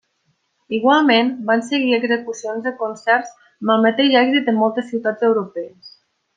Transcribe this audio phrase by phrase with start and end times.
[0.77, 5.97] Igualment, van seguir execucions de concerts amb el mateix èxit en moltes ciutats europees.